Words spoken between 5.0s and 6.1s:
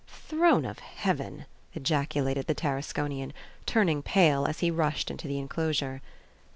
into the enclosure.